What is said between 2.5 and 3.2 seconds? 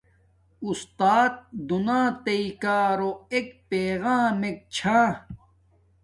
کارو